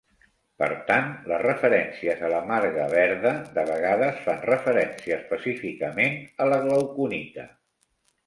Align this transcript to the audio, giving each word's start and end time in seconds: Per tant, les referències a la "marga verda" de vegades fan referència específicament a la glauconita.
Per 0.61 0.67
tant, 0.85 1.09
les 1.31 1.41
referències 1.41 2.21
a 2.27 2.29
la 2.33 2.39
"marga 2.51 2.87
verda" 2.93 3.33
de 3.57 3.65
vegades 3.69 4.23
fan 4.23 4.41
referència 4.51 5.17
específicament 5.21 6.19
a 6.47 6.51
la 6.55 6.59
glauconita. 6.67 7.47